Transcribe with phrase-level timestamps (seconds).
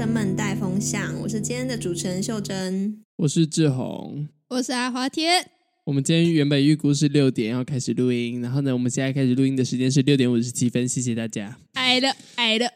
[0.00, 5.46] 生们带风向，我是今天的主持人秀珍，我是志宏，我是阿华天。
[5.84, 10.88] 我们今天原本预估是六点要开始录音，然后呢，我们现在开始录音的时间是六点五十七分。
[10.88, 12.72] 谢谢大家，爱了爱了，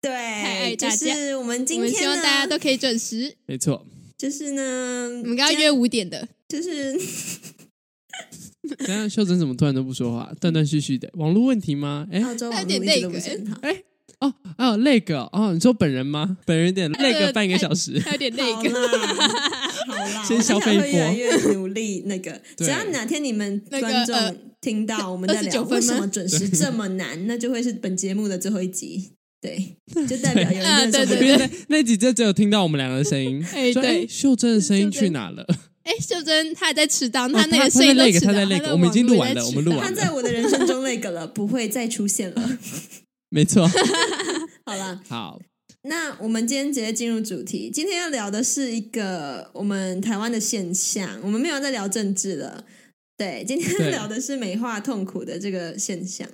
[0.00, 0.96] 对，太爱大家。
[0.96, 3.36] 就是我们今天，我希望大家都可以准时。
[3.44, 3.84] 没错，
[4.16, 6.98] 就是呢，我们刚刚约五点的，就是。
[8.78, 12.08] 等下，秀珍怎么突然都不说话，断断续续的，网络问题吗？
[12.10, 13.58] 哎，澳洲网络一直都不是很好。
[13.60, 13.82] 哎，
[14.20, 16.36] 哦哦，那个哦，你说本人吗？
[16.44, 18.70] 本人有点那个半个小时，还有点那个，
[19.86, 22.02] 好啦，先消费一波，越来越努力。
[22.06, 29.12] 那个，只要哪天你们观众听到我们在聊为什么准时这么难，那就会是本节目的最后一集。
[29.40, 33.42] 对， 就代表有人对对对， 那集就只有听到我们两个的声音。
[33.54, 35.46] 哎，对，秀珍的声音去哪了？
[35.84, 38.26] 哎，秀珍，她还在迟到，她那个声音都迟到。
[38.26, 39.86] 他在那个，我们已经录完了，我们录完了。
[39.88, 42.58] 她在我的人生中那个了，不会再出现了。
[43.30, 43.66] 没错。
[44.66, 45.40] 好了，好，
[45.82, 47.70] 那我们今天直接进入主题。
[47.70, 52.64] 今天要聊的是一个我们台湾的现象，我们没有在聊政治了。
[53.16, 56.28] 对，今天聊的是美化痛苦的这个现象。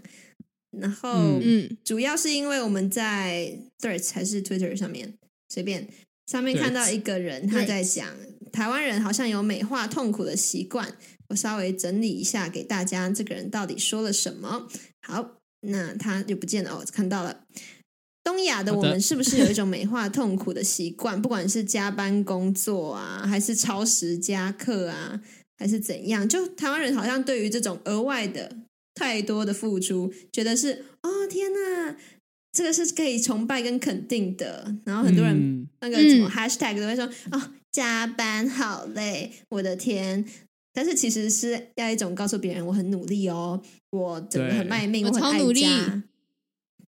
[0.79, 5.15] 然后，嗯，主要是因为我们在 Threads 还是 Twitter 上面
[5.49, 5.89] 随便
[6.27, 8.09] 上面看到一个人他在讲。
[8.53, 10.97] 台湾人好像有美化痛苦的习惯，
[11.29, 14.67] 我稍微整理一下给大家，这个人到底说了什么？
[15.07, 17.45] 好，那他就不见了哦，看到了。
[18.25, 21.21] 东亚的我们是不是有一种美化痛苦的习惯？
[21.21, 25.21] 不管是加班工作啊，还是超时加课啊，
[25.59, 26.29] 还是怎样？
[26.29, 28.57] 就台湾人好像对于这种额外的
[28.95, 31.97] 太多的付出，觉得是哦天哪，
[32.53, 34.75] 这个是可以崇拜跟肯定的。
[34.85, 37.51] 然后很多人、嗯、那个什么 hashtag 都会说哦。
[37.73, 40.25] 加班好累，我的天！
[40.77, 46.03] 但是其实是要一种告诉别人我很努力哦，我真的很卖命，我，我很爱家。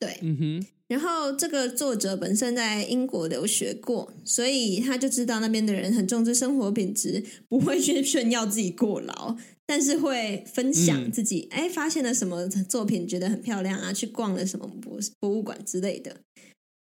[0.01, 0.67] 对，嗯哼。
[0.89, 16.17] 然后这个作者本身在英国留学过，所以他就知道那边的人很重视生活品质，不会去炫耀自己过劳，但是会分享自己哎、嗯、发现了什么作品觉得很漂亮啊，去逛了什么博博物馆之类的。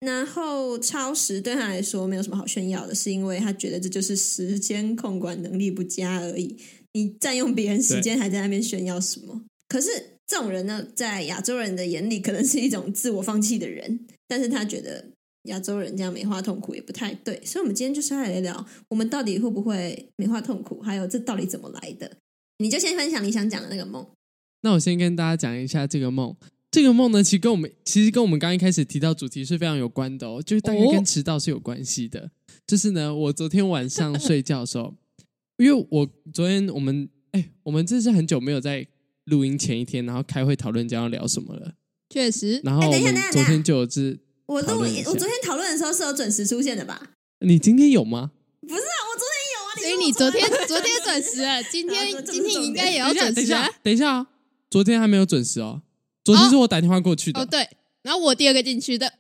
[0.06, 6.58] 然后超时对他来说没有什么好炫耀的，是因为他觉得这就是时间控管能力不佳而已。
[6.94, 9.42] 你占用别人时间，还在那边炫耀什么？
[9.68, 9.90] 可是
[10.26, 14.00] 这种人呢，在亚洲人的眼里，可能是一种自我放弃的人。
[14.28, 15.04] 但是他觉得
[15.44, 22.18] 亚洲人这样美化痛苦也不太对，所以，我们今天就是来聊聊，我们到底会不会美化痛苦，还有这到底怎么来的？
[22.60, 24.06] 你就先分享你想讲的那个梦。
[24.62, 26.36] 那我先跟大家讲一下这个梦。
[26.72, 32.20] 这个梦呢，其实跟我们其实跟我们刚一开始提到主题是非常有关的哦，就是大概跟迟到是有关系的。
[32.20, 32.30] 哦、
[32.68, 34.94] 就是呢，我昨天晚上睡觉的时候，
[35.60, 38.88] 因为我昨天我们哎，我们真是很久没有在
[39.26, 41.74] 录音前一天，然后开会讨论将要聊什么了。
[42.10, 47.12] 确实，然后我们昨天就有只我录我昨天讨论的时候是有准时出现的吧？
[47.42, 48.32] 你今天有吗？
[48.62, 49.70] 不是啊，我昨天有啊。
[49.82, 53.34] 所以你昨天昨天准时了， 今天今天应该也要准时啊。
[53.34, 54.28] 等一下，等一下啊，
[54.70, 55.82] 昨天还没有准时哦。
[56.24, 57.40] 昨天是我打电话过去的。
[57.40, 57.68] 哦，哦对，
[58.02, 59.19] 然后我第二个进去的，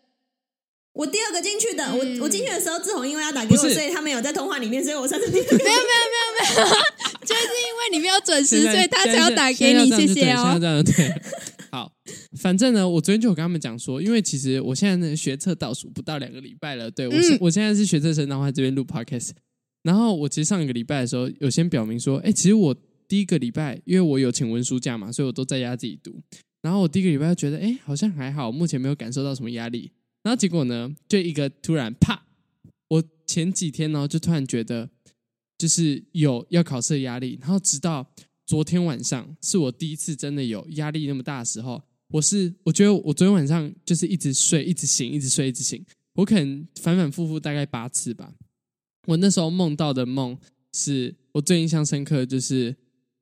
[0.93, 5.57] 我第二个进去的，嗯、我我进去的时候，志宏因为要打给我，所以他没有在通话里面，所以我算是第二个。
[5.57, 6.75] 没有没有没有没有，
[7.25, 10.57] 就是因为你没有准时，所以他才要打给你，谢谢哦。
[10.59, 11.13] 这样对，
[11.71, 11.91] 好，
[12.41, 19.29] 反正呢，我昨天就有跟他们讲说，因为其实我现在呢学测倒数不到两个礼拜了，对我是、嗯、我现在是学测生，然后在这边录 podcast，
[19.83, 22.75] 然后我其实上一个礼拜的时候有先表明说，哎，其实我
[23.07, 26.19] 第一个礼拜因为我有请文书假嘛，所以我都在家自己读。
[26.61, 29.91] 然后我第一个礼拜就觉得，哎，好像还好，目前没有感受到什么压力。
[30.29, 32.23] 然后结果呢，就一个突然啪，
[32.87, 34.87] 我前几天呢就突然觉得，
[35.57, 37.35] 就是有要考试的压力。
[37.41, 38.07] 然后直到
[38.45, 41.81] 昨天晚上，是我第一次真的有压力那么大的时候。
[42.09, 45.83] 我是我觉得我昨天晚上就是一直睡，一直醒，一直睡，一直醒。
[46.13, 48.31] 我可能反反复复大概八次吧。
[49.07, 50.37] 我那时候梦到的梦
[50.71, 52.75] 是我最印象深刻，就是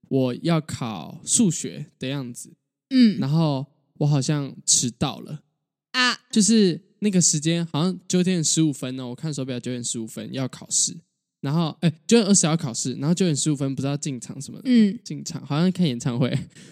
[0.09, 2.53] 我要考数学的样子。
[2.89, 3.65] 嗯，然后
[3.99, 5.43] 我好像迟到了
[5.91, 10.95] 啊，就是那个时间好像九点十五分哦，我看手表九点十五分要考试，
[11.41, 16.29] 然后哎九点二十要考试，然后九点十五分不知道进场什么的，嗯，进场好像看演唱会，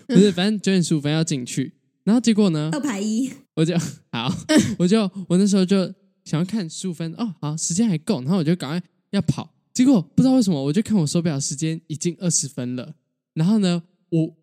[0.07, 1.73] 不是，反正九点十五分要进去，
[2.03, 3.75] 然后结果呢，二排一，我就
[4.11, 4.33] 好，
[4.77, 5.85] 我就我那时候就
[6.23, 8.81] 想要看十五分哦，好，时间还够，然后我就赶快
[9.11, 12.95] 要跑，结果不知道为什么，我就看我手表时间已经二十分了，
[13.33, 14.35] 然后呢，我。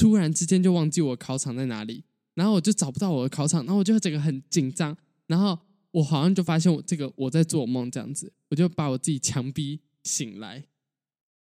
[0.00, 2.04] 突然之间就忘记我考场在哪里，
[2.36, 4.96] 然后我就找不到我的考场，然后我就整个很紧张，
[5.28, 5.56] 然后
[5.92, 10.64] 我好像就发现我这个我在做梦这样子，我就把我自己强逼醒来，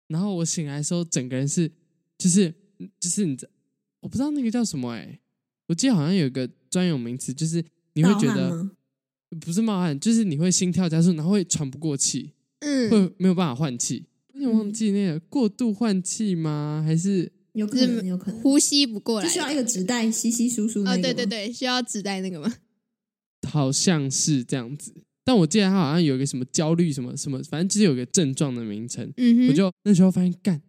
[0.07, 1.69] 然后我醒来的时候，整个人是
[2.17, 2.53] 就是
[2.97, 3.49] 就是你知
[3.99, 5.19] 我不知道那个叫什么哎，
[5.67, 8.69] 我记得好像有一个专有名词，就是你会觉得
[9.41, 14.05] 不是冒汗，就是你会心跳加速，然后会喘不过气，嗯，会没有办法换气。
[14.33, 16.83] 有点忘记那个过度换气吗？
[16.85, 20.83] 还是有可能有可能呼吸不过来，就需要一个纸袋稀稀疏疏。
[20.83, 22.53] 哦，对对对，需要纸袋那个吗？
[23.47, 24.93] 好像是这样子，
[25.23, 29.11] 但我记得他好像有一个什么焦虑什么什么，反正就是有个症状的名称。
[29.17, 30.61] 嗯，我就那时候发现，干，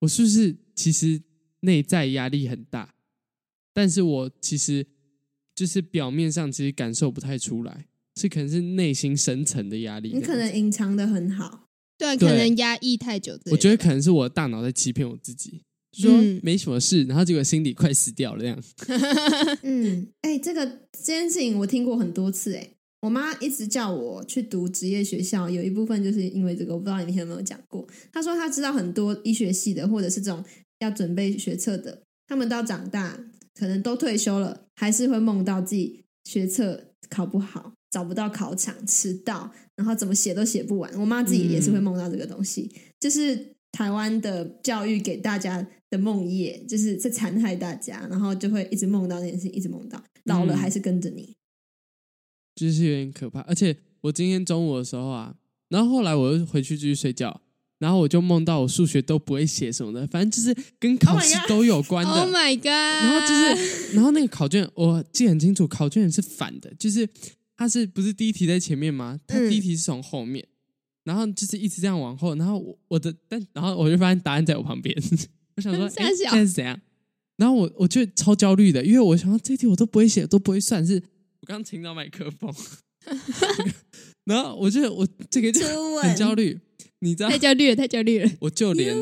[0.00, 1.20] 我是不是其实
[1.60, 2.94] 内在压力很大？
[3.72, 4.86] 但是我其实
[5.54, 7.86] 就是表面上其实感受不太出来，
[8.16, 10.12] 是可能是内心深层的压力。
[10.12, 13.38] 你可能隐藏的很好，对，可能压抑太久。
[13.52, 15.62] 我觉得可能是我的大脑在欺骗我自己，
[15.92, 16.10] 说
[16.42, 18.62] 没什么事，然后结果心里快死掉了这样。
[19.62, 22.70] 嗯，哎、欸，这个这件事情我听过很多次，哎，
[23.02, 27.86] 我妈一直叫我去读职业学校，有一部分就是因为这个，我不知道你们有没有讲过。
[28.12, 30.44] 她说她知道很多医学系的，或者是这种
[30.78, 33.18] 要准备学测的，他们到长大。
[33.52, 40.90] 可能都退休了，还是会梦到自己学测考不好，找不到考场，迟到，然后怎么写都写不完。
[40.98, 51.36] 我妈自己也是会梦到这个东西，嗯、就是台湾的教育给大家的梦魇，就是在残害大家，然后就会一直梦到那件事，一直梦到老了还是跟着你，嗯，
[52.56, 53.40] 就是有点可怕。
[53.40, 55.34] 而且我今天中午的时候啊，
[55.68, 57.40] 然后后来我又回去继续睡觉。
[57.80, 62.12] 然后我就梦到我数学都不会写什么的，反正就是跟考试都有关的。
[62.12, 62.66] Oh my god！
[62.66, 67.08] 然后就是，然后那个考卷我记得很清楚，考卷是反的，就是
[67.56, 69.18] 它是不是第一题在前面吗？
[69.26, 70.52] 它第一题是从后面，嗯、
[71.04, 72.34] 然后就是一直这样往后。
[72.36, 74.96] 然后我我的但然后我就发现答案在我旁边，
[75.56, 76.80] 我想说哎现在是怎样？
[77.36, 81.02] 然后我我就超焦虑的，因为我想说这题我都不会写，都不会算，是
[81.40, 82.54] 我刚听到麦克风，
[84.24, 85.60] 然后我就我这个就
[85.98, 86.60] 很焦虑。
[87.02, 88.30] 你知道太焦虑了，太焦虑了。
[88.40, 88.94] 我就连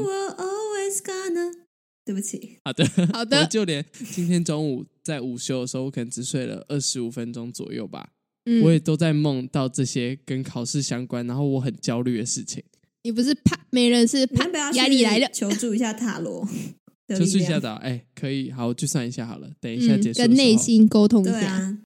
[2.05, 3.85] 对不起，好的好的，我就连
[4.15, 8.11] 今天中午在午休的时候，我可能只睡了二十五分钟左右吧。
[8.51, 12.65] 嗯，我也都在梦到这些跟考试相关，然后我很焦虑的事情。
[13.03, 15.29] 你不是怕没人是怕压力来了？
[15.33, 16.49] 求助一下塔罗，
[17.17, 19.51] 求助一下的哎，可以好，我去算一下好了。
[19.61, 21.53] 等一下结束，跟内心沟通一下。
[21.53, 21.79] 啊，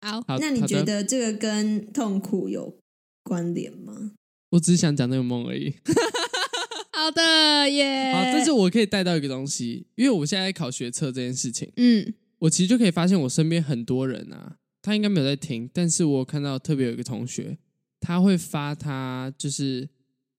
[0.00, 2.74] 好，好，那你觉得这个跟痛苦有
[3.22, 4.12] 关联吗？
[4.50, 5.74] 我只是想讲那个梦而已。
[6.92, 8.12] 好的耶。
[8.14, 17.58] 好，但是我可以带到一个东西，因为我现在在考学测这件事情，嗯，我其实就可以发现我身边很多人啊，他应该没有在听，但是我看到特别有一个同学，
[17.98, 19.88] 他会发他就是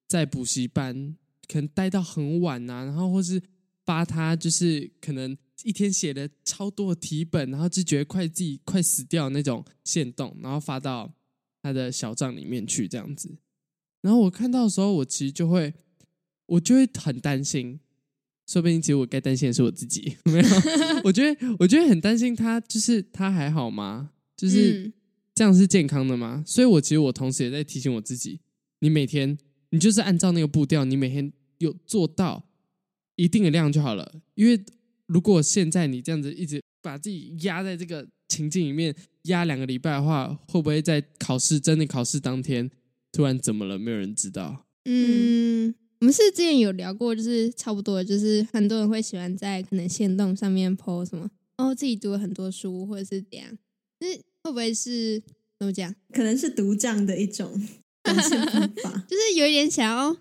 [0.07, 1.13] 在补习班
[1.49, 3.41] 可能待到很晚啊，然后或是
[3.83, 11.13] 发他就是可能一天写了超多的题本，然后就觉得快自己快死掉那种线动，然后发到
[11.61, 13.35] 他的小账里面去这样子。
[13.99, 15.73] 然后我看到的时候，我其实就会，
[16.45, 17.81] 我就会很担心，
[18.47, 20.45] 说不定其实我该担心的是我自己，没有？
[21.03, 24.11] 我觉得，我觉得很担心他，就是他还好吗？
[24.37, 24.93] 就是
[25.35, 26.43] 这样是健康的吗？
[26.47, 28.39] 所以，我其实我同时也在提醒我自己，
[28.79, 29.37] 你每天
[29.71, 32.47] 你就是按照那个步调，你每天有做到
[33.15, 34.21] 一定的量就好了。
[34.35, 34.63] 因为
[35.07, 42.69] 如果现在你这样子一直把自己压在这个情境里面，压两个礼拜的话，会不会在考试真的考试当天？
[43.11, 43.79] 突然怎么了？
[43.79, 44.65] 没有人知道。
[44.85, 53.57] 嗯，我们是之前有聊过，就是差不多，就是很多人会喜欢在可能线动上面 po 什么，哦，自己读了很多书，或者是怎样。
[53.99, 54.07] 那
[54.47, 55.21] 会不会是
[55.59, 55.93] 怎么讲？
[56.13, 57.51] 可能是独占的一种
[58.03, 58.15] 方
[58.83, 60.17] 法，就是有一点想要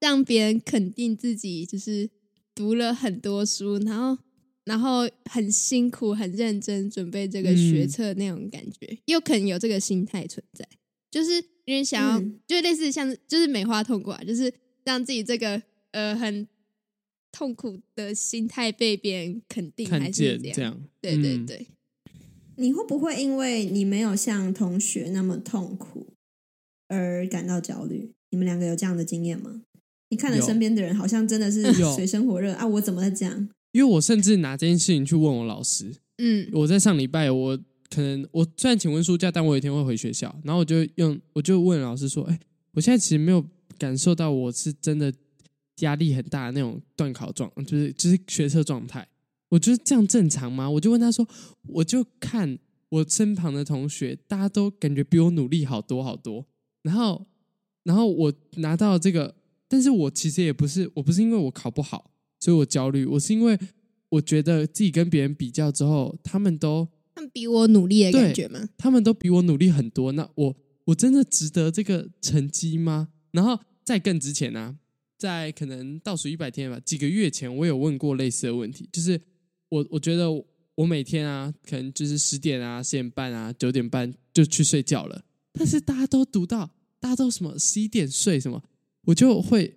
[0.00, 2.08] 让别人肯定自己，就是
[2.54, 4.22] 读了很多书，然后
[4.64, 10.68] 然后很辛苦、很认真准备这个学测那种感觉，又、嗯、可能有这个心态存在，
[11.10, 11.44] 就是。
[11.66, 16.48] 因为想要，嗯、就类似像，就是美化痛苦啊，就是让自己这个呃很
[17.30, 20.56] 痛苦的心态被别人肯定，还是这样？
[20.56, 21.68] 这样对对对。
[22.60, 26.06] 你会不会因为你没有像同学那么痛苦
[26.88, 28.12] 而感到焦虑？
[28.30, 29.62] 你们两个有这样的经验吗？
[30.10, 32.66] 你看了身边的人，好像真的是 水深火热啊！
[32.66, 33.48] 我怎么会这样？
[33.72, 35.90] 因为我甚至拿这件事情去问我老师。
[36.18, 37.58] 嗯，我在上礼拜我。
[37.92, 42.38] 可能我虽然请问书假，但我有一天会回学校，然后我就用我就问老师说：“哎，
[42.70, 43.44] 我现在其实没有
[43.76, 45.12] 感受到我是真的
[45.80, 49.08] 压力很大的那种断考状，就是就是学车状态，
[49.50, 51.28] 我觉得这样正常吗？”我就问他说
[51.68, 56.46] ：“我就看我身旁的同学，大家都感觉比我努力好多好多，
[56.82, 57.26] 然后
[57.84, 59.36] 然后我拿到这个，
[59.68, 63.58] 但是我其实也不是，我不是因为我考不好，所以我焦虑，我是因为
[64.08, 68.68] 我觉得自己跟别人比较之后，他们都他们。”比我努力的感觉吗？
[68.76, 73.08] 他们都比我努力很多，那我我真的值得这个成绩吗？
[73.32, 74.76] 然后在更之前呢、啊，
[75.16, 79.20] 在可能倒数一百天吧，几个月前，我有问过类似的问题，就是
[79.70, 80.30] 我我觉得
[80.74, 85.24] 我每天啊，可能就是十点啊、十点半啊、九点半就去睡觉了，
[85.54, 88.62] 但是大家都读到，大家都什么十一点睡什么，
[89.06, 89.74] 我就会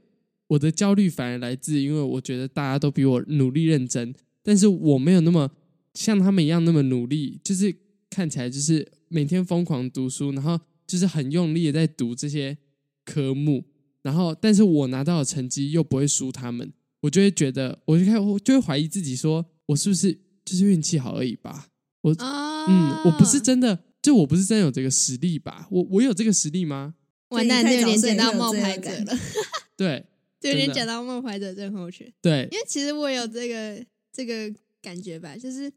[0.47, 5.49] 我的焦虑反而来自，因为我觉得大家都比我努力认真，但是我没有那么
[5.93, 7.75] 像他们一样那么努力，就是
[8.09, 12.57] 看起来就是每天疯狂读书，然后就是很用力的在读这些
[13.05, 13.63] 科目，
[14.01, 16.71] 然后但是我拿到的成绩又不会输他们，
[17.01, 20.13] 我就会觉得，我就开我就会怀疑自己，说我是不是
[20.45, 21.67] 就是运气好而已吧？
[22.01, 22.69] 我、oh.
[22.69, 25.67] 嗯，我不是真的，就我不是真有这个实力吧？
[25.71, 26.95] 我我有这个实力吗？
[27.29, 29.17] 完蛋，就有点捡到冒牌者了。
[29.77, 30.05] 对，
[30.39, 32.11] 就有点捡到冒牌者症候群。
[32.21, 35.71] 对，因为其实我有这个这个感觉吧，就是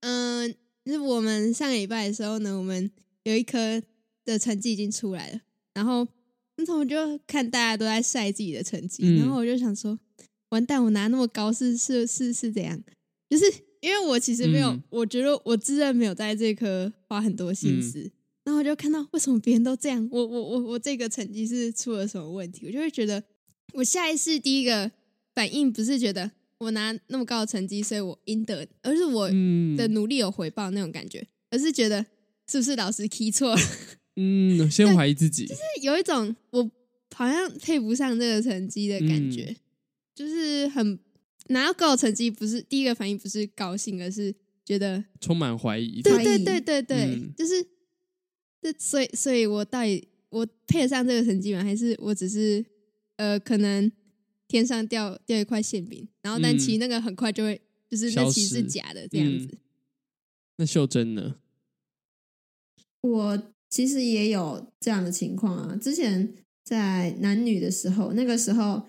[0.00, 2.90] 嗯、呃，就是我们上个礼拜的时候呢，我们
[3.24, 3.82] 有一科
[4.24, 5.40] 的成绩已经出来了，
[5.74, 6.06] 然后
[6.56, 9.98] 那时候我就看大家都在晒自己的成绩，嗯、然后我就想说，
[10.50, 12.80] 完蛋，我拿那么高是是是是怎样？
[13.32, 13.52] 就是。
[13.82, 18.12] 因为我其实没有，嗯、我觉得我自认没有在这科花很多心思，嗯、
[18.44, 23.20] 然后我就看到为什么别人都这样，我我我我这个成绩是出了什么问题，我就会觉得
[23.72, 24.88] 我下意识第一个
[25.34, 29.28] 反应不是觉得我拿那么高的成绩，所以我应得，而是我
[29.76, 32.06] 的努力有回报那种感觉，而是觉得
[32.48, 33.60] 是不是老师 key 错了？
[34.14, 36.70] 嗯，先怀疑自己，就是有一种我
[37.16, 39.56] 好像配不上这个成绩的感觉，嗯、
[40.14, 41.00] 就是很。
[41.48, 44.34] 拿到高的成绩，不是第一个反应，不是高兴，而是
[44.64, 46.00] 觉得充满怀疑。
[46.00, 47.66] 对对对对对，嗯、就是
[48.60, 51.62] 这，所以所以我到底我配得上这个成绩吗？
[51.62, 52.64] 还是我只是
[53.16, 53.90] 呃，可能
[54.46, 59.46] 天上掉掉一块馅饼，然后但其实那个很快就会，嗯、就是那其实是假的这样子。
[59.46, 59.58] 嗯、
[60.58, 61.36] 那秀珍呢？
[63.00, 65.76] 我其实也有这样的情况啊。
[65.76, 66.34] 之前
[66.64, 68.86] 在男女的时候，那个时候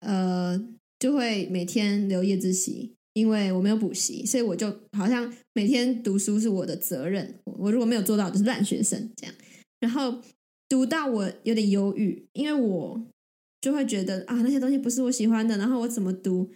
[0.00, 0.58] 呃。
[1.00, 7.40] 就会每天留夜自习，因为我没有补习，所以我就好像每天读书是我的责任。
[7.44, 9.34] 我如果没有做到，就是烂学生这样。
[9.80, 10.20] 然后
[10.68, 13.06] 读到我有点忧郁，因为我
[13.62, 16.50] 就会觉得啊，那些东西不是我喜欢的，然后我怎么读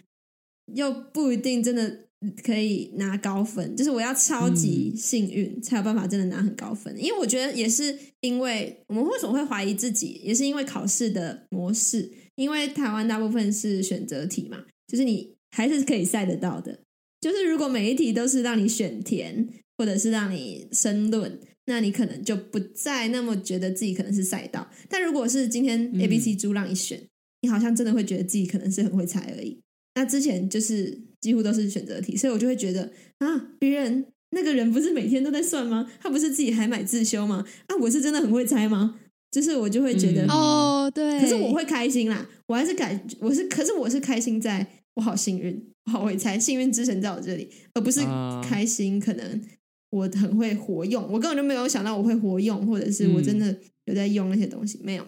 [0.75, 2.05] 又不一定真的
[2.43, 3.75] 可以拿高分。
[3.75, 6.95] 就是我要超级幸运才有办法真的拿很高分。
[7.03, 12.11] 因为我觉得也是因为我们为什么会怀疑自己，也是因为考试的模式。
[12.35, 16.79] 因为台湾大部分是选择题嘛，就是你还是可以赛得到的。
[17.21, 24.69] 就是如果每一题都是让你选填，或者是让你申论，那你可能就不再那么觉得自己可能是赛道。
[24.87, 27.07] 但如果是今天 A、B、C 猪让你选，嗯、
[27.41, 29.59] 你好像真的会觉得自己可能是很会猜而已。
[29.95, 35.89] 那之前就是几乎都是选择题，所以我就会觉得啊，别人那个人不是每天都在算吗？
[35.99, 37.45] 他不是自己还买自修吗？
[37.67, 38.99] 啊，我是真的很会猜吗？
[39.35, 47.99] 就是我就会觉得哦，对，可是我会开心啦，我还是感我是，可是我是开心在，我好幸运，我好会猜，幸运之神在我这里，而不是
[48.41, 48.97] 开心。
[48.97, 49.43] 可能
[49.89, 55.05] 我很会活用，我根本就没有想到我会活用，或者是我真的有在用那些东西，没有。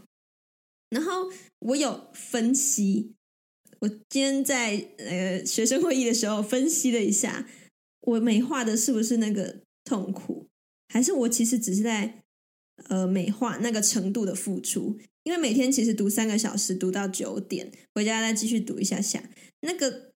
[0.89, 3.13] 然后我有分析，
[3.79, 7.47] 我今天在呃学生会议的时候分析了一下，
[8.01, 10.47] 我美化的是不是那个痛苦，
[10.89, 12.23] 还是我其实只是在。
[12.89, 19.21] 呃，美化那个程度的付出，因为每天其实读三个小时，读到九点，回家再继续读一下下，
[19.61, 20.11] 那个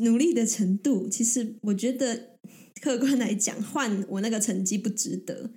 [0.00, 2.38] 努力的程度，其实我觉得
[2.80, 5.50] 客观来讲，换我那个成绩不值得，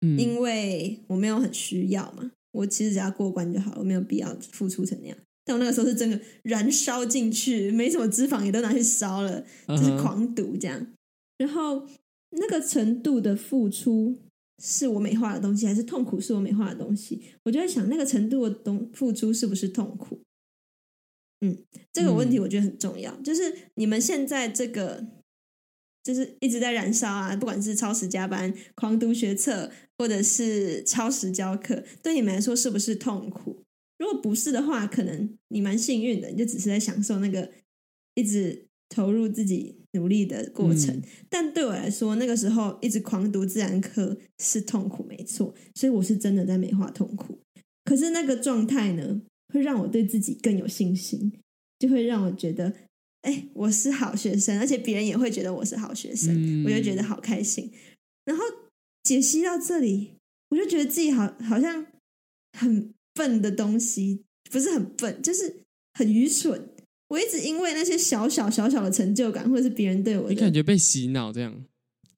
[0.00, 5.18] 嗯，因为我没有很需要嘛，我其实只要过关就好了，我没有必要付出成那样。
[5.44, 10.86] 但我那个时候是真的燃烧进去，没什么脂肪也都拿去烧了，就是狂读这样，
[11.36, 11.86] 然后
[12.30, 14.16] 那个程度的付出。
[14.58, 17.22] 是我美化的东西，还是痛苦是我美化的东西？
[17.44, 20.20] 我就在想，那个程度的东付出是不是痛苦？
[21.40, 23.14] 嗯，这个问题我觉得很重要。
[23.16, 25.06] 嗯、就是你们现在这个，
[26.02, 33.62] 就是一直在燃烧啊，不管是超时加班、狂读学测，或者是超时教课，对你们来说是不是痛苦？
[33.98, 37.52] 如果不是的话，可能你蛮幸运的，你就只是在享受那个
[38.14, 39.76] 一直投入自己。
[39.98, 47.38] 努力的过程，嗯、但对我来说，那个时候一直狂读自然科是痛苦，没错，所以我是真的在美化痛苦。
[47.84, 49.20] 可是那个状态呢，
[49.52, 51.32] 会让我对自己更有信心，
[51.78, 52.72] 就会让我觉得，
[53.22, 57.70] 哎，我是好学生，而且别人也会觉得我是好学生，嗯、我就觉得好开心。
[58.24, 58.44] 然后
[59.02, 60.12] 解析到这里，
[60.50, 61.86] 我就觉得自己好好像
[62.58, 65.62] 很笨的东西，不是很笨，就是
[65.94, 66.70] 很愚蠢。
[67.08, 71.64] 我一直因为那些小小小小的成就感，或者是别人对我的，你感觉被洗脑这样，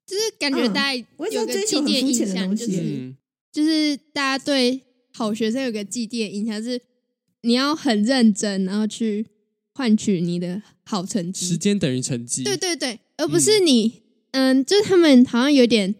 [0.05, 0.95] 就是感觉大家
[1.31, 3.13] 有个既定印象，就是
[3.51, 4.81] 就是大家对
[5.13, 6.81] 好学生有个既定印象，是
[7.41, 9.25] 你要很认真，然后去
[9.73, 15.95] 换取你的好成绩，时间等于成绩，对对对，而不是你，嗯，嗯，就是他们好像有点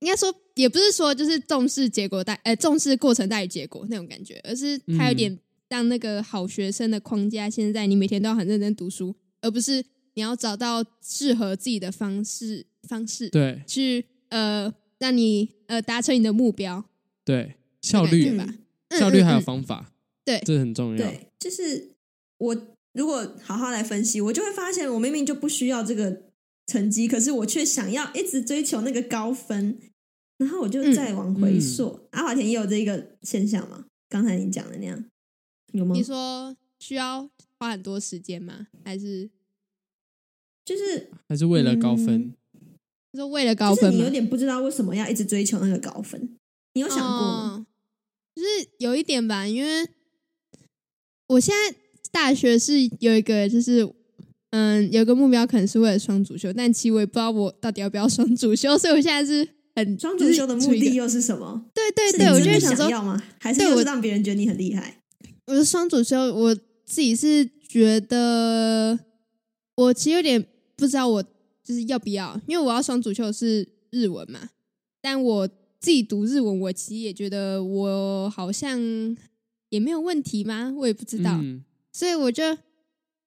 [0.00, 9.84] 应该说也不是说就是重视结果大，呃，重视过程大于结果那种感觉，而是他有点让那个好学生的框架，现在你每天都要很认真读书，而不是
[10.14, 16.84] 你要找到适合自己的方式方式，对，去呃让你呃达成你的目标，
[17.24, 18.46] 对，效率吧，
[18.98, 19.92] 效率还有方法，
[20.24, 20.98] 对，这很重要。
[20.98, 21.92] 对，就是
[22.38, 22.56] 我
[22.92, 26.28] 如果好好来分析，我就会发现我明明就不需要这个。
[26.70, 29.78] 成绩，可是我却想要一直追求那个高分，
[30.36, 31.86] 然后我就再往回溯。
[31.86, 33.86] 嗯嗯、阿华田也有这个现象吗？
[34.10, 35.02] 刚才你讲的那样
[35.72, 35.94] 有吗？
[35.94, 38.68] 你说需要花很多时间吗？
[38.84, 39.28] 还是
[40.64, 42.34] 就是还是为了高分？
[42.52, 46.36] 你、嗯、说为了高分，你有点不知道为什么要一直追求那个高分？
[46.74, 47.66] 你有想过吗？
[47.66, 47.66] 哦、
[48.34, 48.48] 就是
[48.78, 49.88] 有一点吧，因为
[51.28, 51.76] 我现在
[52.10, 53.94] 大学是有一个就是。
[54.50, 59.46] 嗯，有个目标可能是为了双主修，但其实我也不知道我到底要不要双主修， 所以我现在是
[59.76, 61.66] 很双主修的目的又是什么？
[61.74, 63.22] 对对对，我就想说，要吗？
[63.38, 64.97] 还是我让别人觉得你很厉害？
[65.48, 68.98] 我的双主修，我自己是觉得
[69.74, 71.22] 我其实有点不知道我
[71.64, 74.50] 就是要不要，因为我要双主修是日文嘛，
[75.00, 75.48] 但我
[75.80, 78.78] 自己读日文，我其实也觉得我好像
[79.70, 80.72] 也没有问题吗？
[80.76, 82.44] 我也不知道，嗯、所以我就。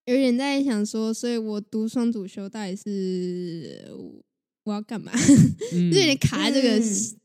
[0.06, 3.88] 有点在想说，所以我读双主修到底是
[4.64, 5.12] 我要干嘛？
[5.74, 7.18] 嗯、就有点卡在这个、嗯、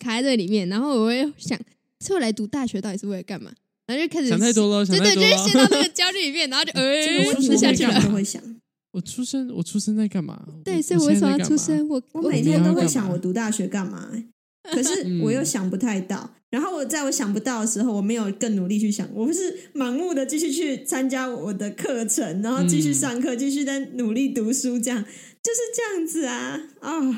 [0.00, 0.68] 卡在这里面。
[0.68, 1.56] 然后我会想，
[2.00, 3.54] 所以我来读大学到底是为了干嘛？
[3.88, 8.00] 然后就开始想太多了，对对，就是陷到那个焦虑里面，然后就 呃，我出下去了。
[8.12, 8.40] 会想，
[8.92, 10.46] 我出生，我出生在干嘛？
[10.62, 11.88] 对，所以我为什么要出生？
[11.88, 14.08] 我我每天都会想，我读大学干嘛？
[14.70, 16.34] 可是我又想不太到。
[16.50, 27.10] 然后我在我想不到的时候，我没有更努力去想，我不是盲目的继续去参加我的课程，然后继续上课，继续在努力读书，这样就是这样子啊啊！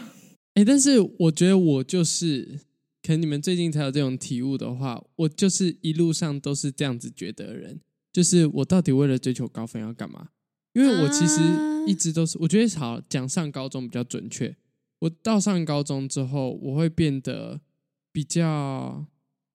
[0.54, 2.58] 哎、哦，但是我觉得我就是，
[3.10, 7.80] 可能你们最近才有这种体悟的话，我就是一路上都是这样子觉得的人，
[8.12, 10.28] 就是我到底为了追求高分要干嘛？
[10.74, 11.40] 因为我其实
[11.88, 14.56] 一直都是，我觉得好讲上高中比较准确。
[15.00, 17.60] 我到上高中之后，我会变得
[18.12, 19.04] 比较。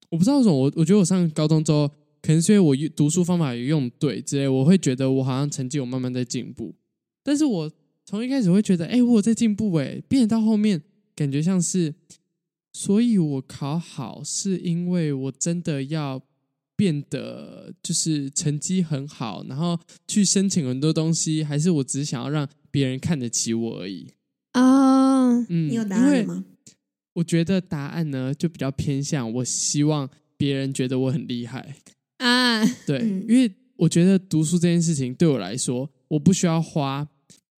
[0.10, 1.88] 我不知道为什么，我我觉得我上高中之后，
[2.22, 6.76] 可能是因为我读书方法也用对之类，我会觉得我好像成绩有慢慢在进步。
[7.24, 7.72] 但是我
[8.04, 10.82] 从一开始会觉得，哎，我在进步，哎，变到后面
[11.16, 11.96] 感觉像是，
[12.78, 16.22] 所以我考好是因为我真的要
[16.76, 24.08] 变得就是成绩很好，然后去申请很多东西，还是我只是想要让别人看得起我而已
[24.52, 25.32] 啊？
[25.48, 26.44] 嗯，你有答案吗？
[27.14, 31.78] 我觉得答案呢，就比较偏向我希望别人觉得我很厉害
[32.18, 32.66] 啊。
[32.86, 37.08] 对，因为我觉得读书这件事情对我来说，我不需要花。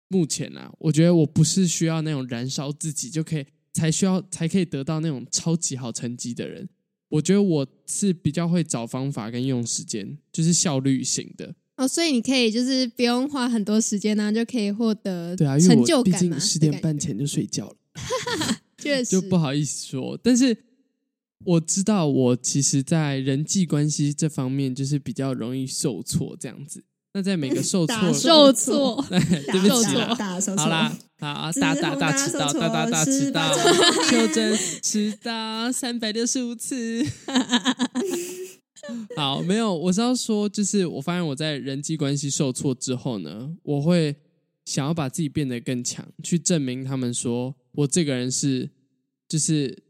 [0.09, 3.45] 目前啊，我觉得我不是需要那种燃烧自己就可以，
[3.77, 6.67] 才需要才可以得到那种超级好成绩的人。
[7.11, 11.55] 我觉得我是比较会找方法跟用时间，就是效率型的。
[11.77, 16.19] 哦，所以你可以就是不用花很多时间呢，就可以获得对啊，成就感嘛。
[16.19, 17.77] 毕竟十点半前就睡觉了。
[18.79, 20.57] 确实 就不好意思说，但是
[21.45, 26.83] 我知道我其实，在人际关系这方面就是比较容易受挫这样子。
[27.17, 29.19] 那在每个受挫、受挫， 对
[29.59, 30.15] 不起啦，
[30.55, 33.55] 好啦，好，大大大迟到，大大大迟到，
[34.03, 37.03] 修正迟到三百六十五次。
[39.17, 44.15] 好，没有，我是要说，就是我发现我在人际关系受挫之后呢，我会
[44.67, 47.55] 想要把自己变得更强，去证明他们说。
[47.73, 48.69] 我这个人是，
[49.27, 49.83] 就是，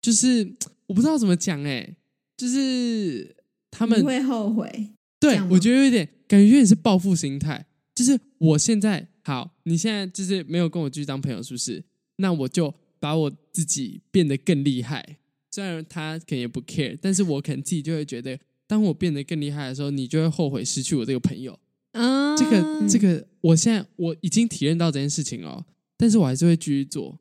[0.00, 0.56] 就是
[0.86, 1.94] 我不知道怎么讲哎，
[2.38, 3.36] 就是
[3.70, 4.94] 他们会后悔。
[5.20, 7.66] 对，我觉得有点感觉有点是报复心态。
[7.94, 11.82] 就是我现在好，你现在就是没有跟我继续当朋友，是不是？
[12.16, 15.18] 那我就把我自己变得更厉害。
[15.50, 21.58] 虽然他可能也不 care，但是我可能自己就会觉得，当我变得更厉害的时候，你就会后悔失去我这个朋友。
[21.92, 25.64] 啊，这个这个，我现在我已经体验到这件事情哦。
[25.96, 27.18] 但是我还是会继续做，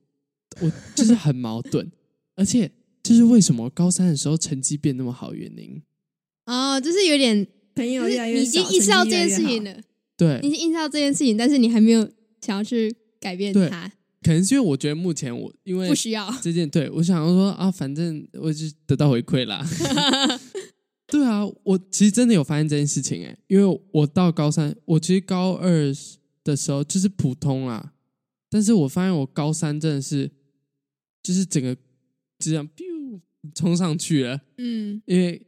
[0.62, 1.92] 我就是很矛盾，
[2.36, 2.70] 而且
[3.02, 5.82] 这是为什么高三的时候成绩变那么好原因
[6.46, 7.48] 哦，就是有点
[7.78, 9.80] 朋友越来越少，你已经意识到这件事情了，
[10.18, 12.10] 对，你已经意识到这件事情，但是你还没有
[12.42, 13.92] 想要去改变它，
[14.24, 16.30] 可能是因为我觉得目前我因为不需要。
[16.42, 19.66] 这件，对，我想要说啊，反正我就得到回馈啦，
[21.08, 25.94] 对啊，我其实真的有发现这件事情哎，因为我到高三，我其实高二
[26.44, 27.94] 的时候就是普通啦。
[28.50, 30.32] 但是我发现我高三真的是，
[31.22, 33.20] 就是整个就这样 biu
[33.54, 35.47] 冲上去了，嗯，因为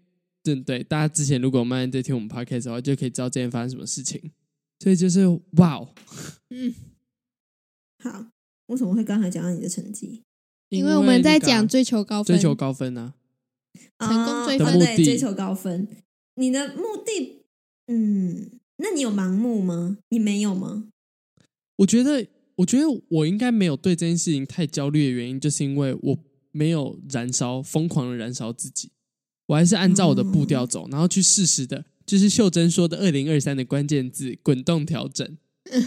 [0.55, 4.31] 对对，大家之前如果慢慢在听我们 podcast 的话，就可以知道之前发生什么事情，
[4.79, 5.93] 所以就是哇哦，
[6.49, 6.73] 嗯，
[8.03, 8.27] 好，
[8.67, 10.23] 为什么会刚才讲到你的成绩？
[10.69, 13.15] 因为我们在讲追求高分，追求高分啊，
[13.99, 15.87] 成功追分哦，对，追求高分。
[16.35, 17.43] 你的目的，
[17.87, 19.97] 嗯，那你有盲目吗？
[20.09, 20.89] 你没有吗？
[21.77, 26.19] 我觉得，我觉得我应该没有对这件事情太焦虑的原因，就是因为我
[26.51, 28.91] 没有燃烧，疯狂的燃烧自己，
[29.49, 35.27] 我还是按照我的步调走，然后去适时的，就是秀珍说的“二零二三”的关键字“滚动调整”。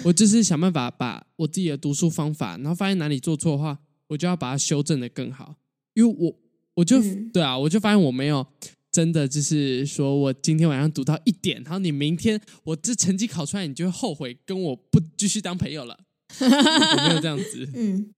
[0.02, 5.54] 我就是想办法把我自己的读书方法，然后发现哪里做错的话，我就要把它修正的更好。
[5.94, 6.36] 因为我，
[6.74, 8.44] 我就、嗯、对啊，我就发现我没有
[8.90, 16.00] 真的就是说我今天晚上读到一点，然后你明天我这成绩考出来，你就会后悔跟我不继续当朋友了。
[16.40, 17.68] 我没有这样子。
[17.74, 18.12] 嗯，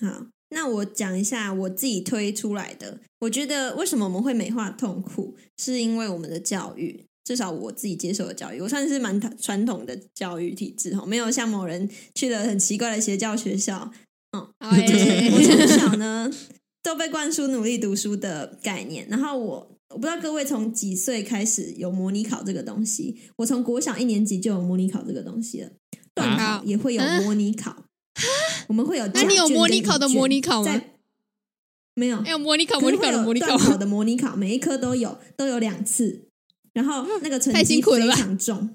[0.00, 3.00] 好，那我讲一下我自己推出来的。
[3.20, 7.04] 我觉得为什么我们会美化痛苦，是因为我们的教育。
[7.24, 13.90] 至少我自己接受的教育，我算是蛮传统的教育体制哈，没有像某人去了很奇怪的邪教学校。
[14.30, 15.04] 嗯，就是
[15.34, 16.30] 我从小呢
[16.84, 25.70] 都被灌输努力读书的概念，然后我我不知道各位从几岁开始有模拟考这个东西，我从国小一年级就有模拟考这个东西了，
[26.14, 27.85] 段考也会有模拟考，啊、
[28.68, 29.06] 我们会有。
[29.08, 30.82] 那你有模拟考的模拟考吗？
[31.94, 36.28] 没有，有模拟考，模拟考的模拟考，考的模拟考，每一科都有，都有两次。
[36.74, 38.68] 然后那个成绩非常重，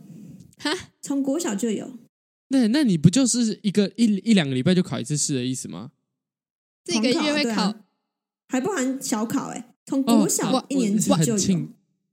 [0.57, 1.99] 哈，从国小就有。
[2.47, 5.91] 那那你不就是一个一一两个礼拜就考一次试的意思吗？
[6.83, 7.75] 这个月会考，
[8.49, 9.75] 还不含小考哎。
[9.85, 11.67] 从国小一年级就有。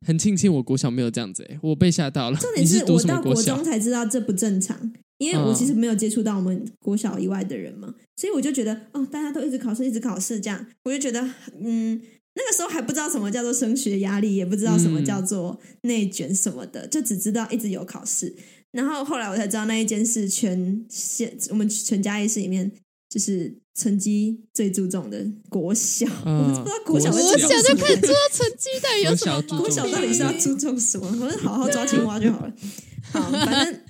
[0.06, 2.38] 很庆幸我国小没有这样子哎，我被吓到了。
[2.38, 11.28] 重点是我到国中才知道这不正常，因为我其实没有接触到我们国小以外的人嘛，所以我就觉得哦，大家都一直考试，一直考试这样，我就觉得
[11.62, 12.00] 嗯。
[12.40, 18.32] 那个时候还不知道什么叫做升学压力，也不知道什么叫做内卷什么的，嗯、就只知道一直有考试。
[18.70, 22.70] 然后后来我才知道，那一间是全县我们全嘉义市里面
[23.10, 26.06] 就是成绩最注重的国小。
[26.24, 29.58] 嗯、我不知道国小国小就看注重成绩到底有什么？
[29.58, 31.08] 国小到底是要注重什么？
[31.20, 32.52] 我就好好抓青蛙就好了。
[33.10, 33.80] 好，反正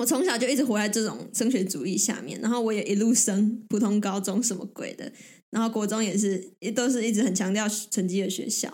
[0.00, 5.12] 我从小就一直活在这种升学主义下面，然后我也一路升普通高中什么鬼的。
[5.50, 8.72] 然后国中也是，也都是一直很强调成绩的学校。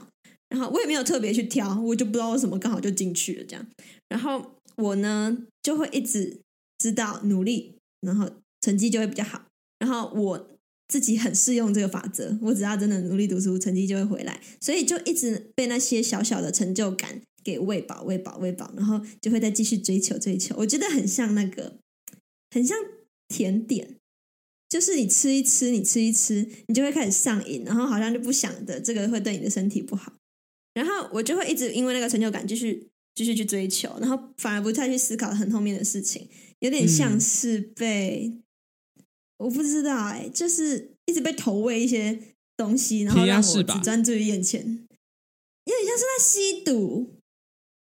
[0.49, 3.67] 然后我也没有特别去挑，我就不知道为什么刚好就进去了这样。
[4.09, 6.39] 然后我呢就会一直
[6.79, 9.47] 知道努力，然后成绩就会比较好。
[9.81, 10.49] 然后我
[10.87, 14.41] 自己很适用这个法则，我只要真的努力读书，成绩就会回来。
[14.61, 20.53] 所以就一直被那些小小的成就感给喂饱、喂饱、喂饱，然后就会再继续追求、追求。
[20.59, 21.79] 我觉得很像那个，
[22.51, 22.77] 很像
[23.29, 23.95] 甜点。
[24.69, 30.13] 就是你吃一吃，你吃一吃，你就会开始上瘾，然后好像就不想的，这个会对你的身体不好。
[30.75, 36.29] 然后我就会一直因为那个成就感继续继续去追求，然后反而不太去思考很后面的事情，
[36.59, 38.43] 有点像是被、嗯、
[39.37, 42.19] 我不知道哎、欸，就是一直被投喂一些
[42.57, 44.63] 东西，然后让我只专注于眼前，
[45.65, 47.16] 有点像是在吸毒。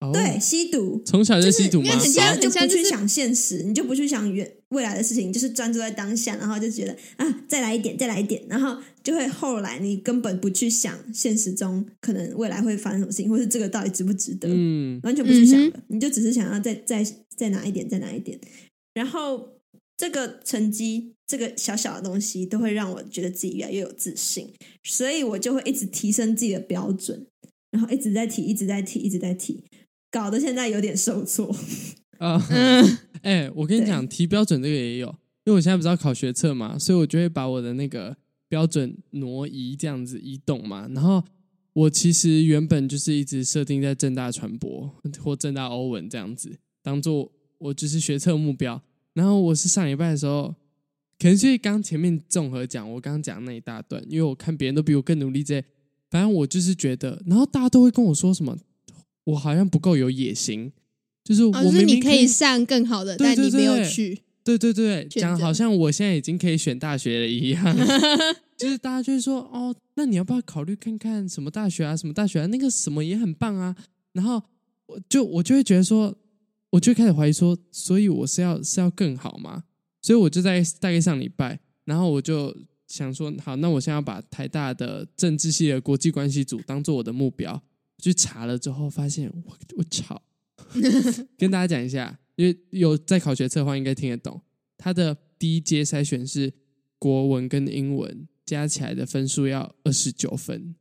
[0.04, 1.94] Oh, 对，吸毒，从小就吸毒吗？
[1.94, 18.40] 就是你就不去想现实，你就不去想远未来的事情，就是专注在当下，然后就觉得啊，再来一点，再来一点，然后就会后来你根本不去想现实中可能未来会发生什么事情，或是这个到底值不值得，嗯，完全不去想了，嗯、你就只是想要再再再拿一点，再拿一点，
[18.96, 19.50] 然后
[19.96, 27.28] 这个成绩，这个小小的东西，都会让我觉得自己越来越有自信，所以我就会一直提升自己的标准，
[27.70, 29.64] 然后一直在提，一直在提，一直在提。
[30.12, 31.56] 搞得现在有点受挫
[32.20, 32.38] 啊！
[32.50, 35.08] 哎、uh, 欸，我跟你讲，提标准这个也有，
[35.46, 38.16] 因为我现在不是要考学测嘛，所以我就会把我的那个
[38.50, 40.88] 标准挪移，这样子移动嘛。
[40.94, 41.24] 然后
[41.74, 48.82] 我其实原本就是一直设定在正大传播或正大欧文这样子，当做我就是学测目标。
[49.14, 50.54] 然后我是上礼拜的时候，
[51.20, 55.64] 可能是刚前面综合讲，我刚刚讲那一大段，因为我看别人都比我更努力这，
[56.10, 58.58] 反正我就是觉得，然后大家都会跟我说什么。
[59.26, 60.72] 我好像不够有野心，
[61.24, 64.22] 就是我明明可以，哦，就是你可以上更好的，对对对，但你没有去。
[64.44, 67.64] 对对对，讲好像我现在已经可以选大学了一样，
[68.58, 71.96] 就是大家就会说哦，那你要不要考虑看看什么大学啊？
[71.96, 72.48] 什么大学啊？
[72.48, 73.76] 那个什么也很棒啊。
[74.14, 74.42] 然后
[74.88, 76.16] 我就我就会觉得说，
[76.72, 79.64] 我就开始怀疑说，所以我是要是要更好吗？
[80.02, 82.52] 所以我就在大概上礼拜，然后我就
[82.88, 87.62] 想说，好，那我现在要把台大的政治系的国际关系组当做我的目标。
[88.02, 90.22] 去查了之后，发现我我操！
[91.38, 94.42] 跟大家讲一下，因为有在考学测的话，应该听得懂。
[94.78, 96.52] 它的第一阶筛选是
[96.98, 100.76] 国文跟英文加起来的分数要二十九分，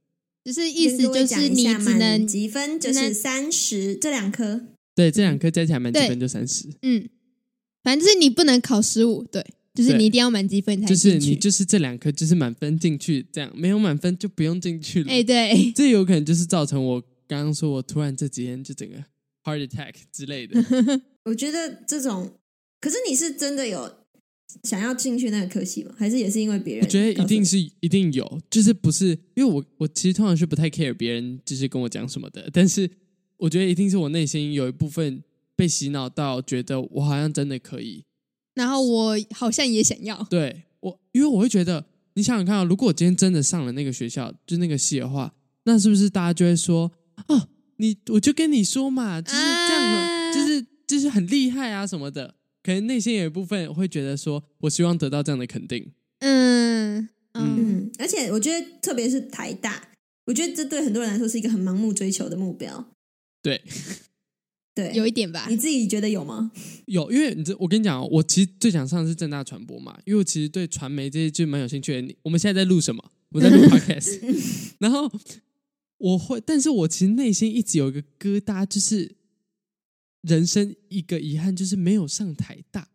[0.44, 4.66] 就是意思就是你只能几分，就是三十这两科。
[4.94, 6.68] 对，这两科加起来满级分就三十。
[6.82, 7.08] 嗯，
[7.82, 9.24] 反正就是你不能考十五。
[9.24, 15.10] 对，就是你一定要满积分才就是你就是这两科就是满分进去，这样没有满分就不用进去了。
[15.10, 18.96] 哎，对， 这有可能就是造成我刚刚说我突然这几天就整个
[19.44, 20.60] heart attack 之类的。
[21.24, 22.32] 我觉得这种，
[22.80, 23.88] 可是你是真的有
[24.64, 25.94] 想要进去那个科系吗？
[25.96, 26.84] 还是也是因为别人？
[26.84, 32.90] 我觉得一定是一定有，就是不是因为我我其实通常是不太 care 别人就是跟我讲什么的，但是
[33.36, 35.22] 我觉得一定是我内心有一部分
[35.54, 38.04] 被洗脑到，觉得我好像真的可以。
[38.54, 41.84] 然后我好像也想要，对我，因为我会觉得，
[42.14, 45.32] 你想想看啊，如果我今天真的上了那个学校，就那个系的话，
[45.64, 46.90] 那是不是大家就会说，
[47.28, 59.90] 哦，你我就跟你说嘛，就是这样，啊、就是就是很厉害啊什么的，可能内心有一部分会觉得说，我希望得到这样的肯定，嗯嗯，嗯，而且我觉得，特别是台大，
[60.26, 62.92] 我觉得这对很多人来说是一个很盲目追求的目标，
[63.42, 63.62] 对。
[64.74, 65.46] 对，有一点吧。
[65.48, 66.52] 你自己觉得有吗？
[66.86, 72.00] 有，因为你这，我跟你讲，我其实最想上的是正大传播嘛，因为我其实对传媒这些就蛮有兴趣的。
[72.00, 73.12] 你我们现在在录什么？
[73.30, 74.74] 我在录 podcast。
[74.78, 75.10] 然后
[75.98, 79.16] 我会，但是我其实内心一直有一个疙瘩，就是
[80.22, 82.88] 人生一个遗憾，就是没有上台大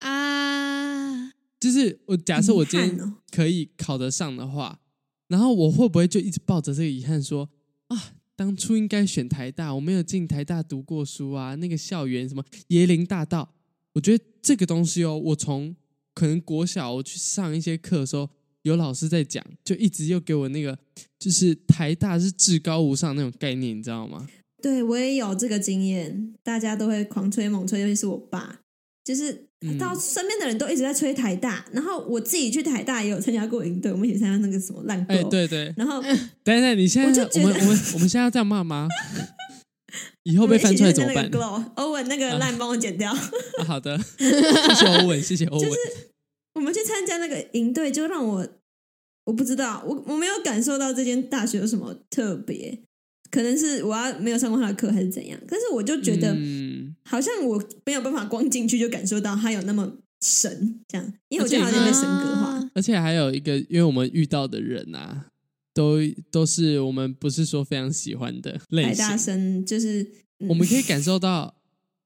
[0.00, 1.32] 啊。
[1.58, 4.80] 就是我假设我今天可以考得上的话，
[5.28, 7.48] 然后我会不会就一直抱着这个遗憾说
[7.88, 8.14] 啊？
[8.36, 11.54] 当初应该选台大，我没有进台大读过书啊。
[11.54, 13.54] 那个校园什么椰林大道，
[13.94, 15.74] 我觉得这个东西哦，我从
[16.14, 18.28] 可能国小我去上一些课的时候，
[18.62, 20.78] 有老师在讲，就一直又给我那个
[21.18, 24.28] 就是台大是至高无上那种概念，你知道吗？
[24.62, 28.60] 对，我也有这个经验，大家都会狂吹猛吹，尤其是我爸，
[29.06, 29.46] 就是。
[29.80, 35.74] 到身边的人都一直在吹台大，然后我自己去台大也有参加过营队，我们一起参加那个什么烂哎，对对。
[35.76, 36.00] 然后，
[36.44, 38.86] 等等，你现在我，我们我们我们现在要这样骂吗？
[40.24, 41.28] 以后被翻出来怎么办？
[41.74, 43.10] 欧文那个烂帮我剪掉。
[43.10, 43.18] 啊
[43.60, 45.68] 啊、好的，谢谢欧文，谢谢欧文。
[45.68, 45.80] 就是
[46.54, 48.46] 我们去参加那个营队，就让我
[49.24, 52.78] 我不知道，我我没有感受到这间大学有什么特别。
[53.28, 56.32] 可能是我要没有上过他的课还是怎样，但是我就觉得，
[57.06, 62.70] 好像我没有办法光进去就感受到他有那么神这样，因为我觉得他有点被神格化。
[62.74, 65.26] 而且还有一个，因为我们遇到的人啊，
[65.72, 65.98] 都
[66.30, 68.92] 都是我们不是说非常喜欢的类型。
[68.92, 70.02] 台大生就是、
[70.40, 71.54] 嗯、我们可以感受到，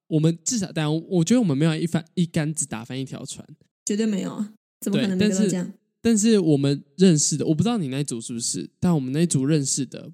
[0.09, 3.47] 我们至少，但我觉得我们没有一帆一竿子打翻一条船，
[3.85, 5.73] 绝对没有啊，怎么可能没有这样？
[6.03, 10.13] 但是，但是我们认识的，我不知道你那组是不是，但我们那组认识的。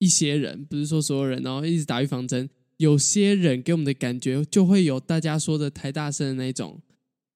[0.00, 2.50] 一些人不是说所有人，然后一直打预防针。
[2.78, 6.80] 有些人给我们的感觉，就会有大家说的台大生的那种，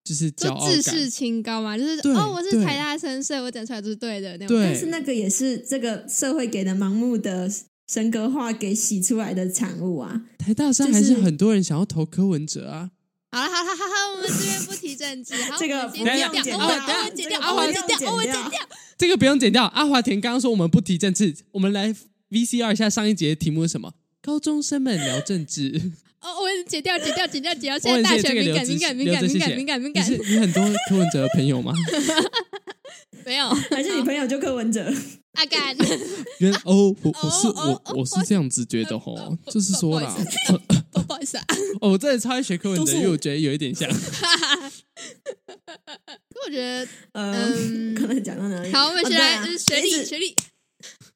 [0.05, 4.57] 就是骄傲感、自视清高嘛，就是哦，我是台大生，所以我讲出来都是对的那种。
[4.57, 7.49] 对，但是那个也是这个社会给的盲目的
[7.89, 10.23] 神格化给洗出来的产物啊。
[10.39, 12.91] 台大生还是很多人想要投柯文哲啊。
[13.31, 15.35] 好了，好了，好好，我们这边不提政治。
[15.51, 18.61] 好，这个不用剪掉，欧文剪掉，欧文剪掉，欧文剪掉。
[18.97, 19.67] 这个不用剪掉。
[19.67, 21.95] 阿华田刚刚说我们不提政治，我们来。
[22.31, 23.95] VCR 一下上一节的题目是什么？
[24.29, 25.73] 高中生们聊政治。
[26.21, 27.79] 哦，我剪掉，剪掉，剪掉，剪掉。
[27.81, 30.05] 现在大学敏感，敏感，敏感，敏感，敏感，敏感。
[30.05, 31.73] 你是你很多柯文哲的朋友吗？
[33.25, 34.93] 没有，还是你朋友就柯文哲？
[35.33, 35.75] 阿干。
[36.41, 40.15] 原哦，我我是我我是这样子觉得吼，就是说啦，
[40.93, 41.45] 不好意思啊。
[41.81, 43.89] 哦，我真的超爱学柯文哲，因为我觉得有一点像。
[43.89, 43.97] 可
[46.45, 48.71] 我觉得，嗯，刚才讲到哪里？
[48.75, 50.37] 好，我们先来就是学历，学历。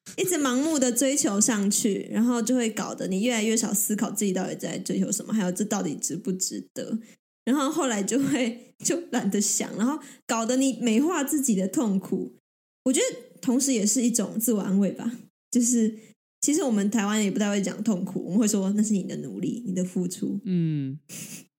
[0.17, 6.99] 一直盲目的追求上去，然后就会搞得你越来越少思考自己到底在追求什么，还有这到底值不值得。
[7.45, 12.35] 然后后来就会就懒得想，然后搞得你美化自己的痛苦。
[12.83, 15.19] 我觉得同时也是一种自我安慰吧。
[15.51, 15.95] 就是
[16.41, 20.39] 其实我们台湾也不太会讲痛苦，我们会说那是你的努力，你的付出。
[20.45, 20.99] 嗯，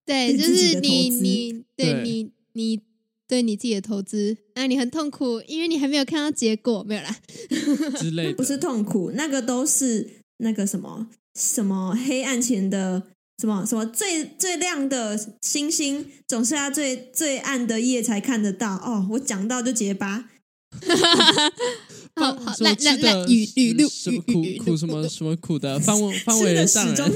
[0.05, 2.81] 对，就是你你对你你。
[3.27, 7.17] 对你自己的投资，那你很痛苦，因为你还没有看到结果，没有啦
[7.99, 13.03] 之类的，不是痛苦，那个都是那个什么什么黑暗前的
[13.41, 18.75] 什么什么最最亮的星星，总是要最最暗的夜才看得到。
[18.77, 20.31] 哦，我讲到就结巴。
[22.17, 26.97] 好好，来来来，语语录，什么苦苦什么什么苦的方方为人上人。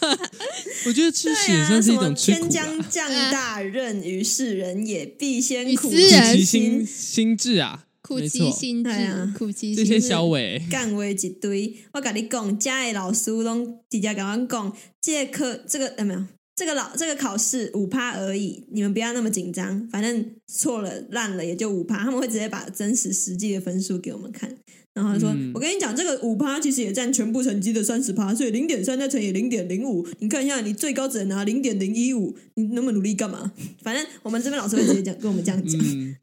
[0.86, 2.48] 我觉得吃屎也算是一种吃苦吧。
[2.48, 9.76] 天将降大任于世人也，必先苦其心心志啊，苦其心志啊，苦其心。
[9.76, 16.24] 这些小伟干话一堆，我跟你讲，家的老师拢直接跟我讲，这科这个有没有？
[16.56, 24.54] 这个老这个考试五趴而已，你们不要那么紧张，反正错了烂了也就五趴，他们会直接把真实实际的分数给我们看，
[24.94, 33.52] 然后他说：“嗯、我跟你讲，这个五趴其实也占全部成绩的三十趴，所以零点三再乘以零点零五，你看一下，你最高只能拿零点零一五，你那么努力干嘛？
[33.82, 35.80] 反正我们这边老师会直接讲，跟我们这样讲。
[35.80, 36.16] 嗯”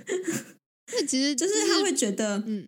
[0.93, 2.67] 那其实就是他会觉得，嗯，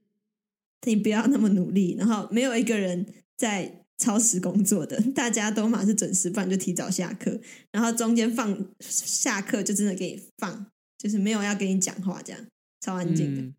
[0.86, 3.06] 你不要那么努力，然后没有一个人
[3.38, 3.76] 在。
[4.02, 7.38] 超时工作的，大家都嘛是准时放，就提早下课，
[7.70, 12.42] 然后中间放下课就真的给你放，就是没有要跟你讲话，这样
[12.80, 13.42] 超安静的。
[13.42, 13.54] 嗯、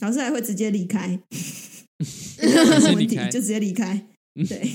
[0.00, 1.20] 老师还会直接离开，
[2.38, 4.06] 没有问题就直接离开。
[4.48, 4.72] 对，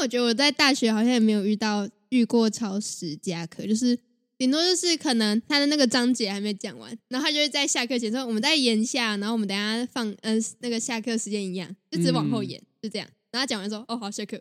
[0.00, 3.98] 我觉得我在大学好像也没有遇到遇过超时加课，就是
[4.38, 13.08] 顶多就是可能他的那个章节还没讲完，然后他就会在下课前说我们在延下，然后我们等下放嗯、呃、那个下课时间一样，就只往后延，嗯、就这样。
[13.32, 14.40] 然后讲完说：“哦，好，下课，